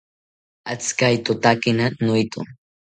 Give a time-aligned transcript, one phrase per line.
[0.71, 2.41] Atzikaitotakina noeto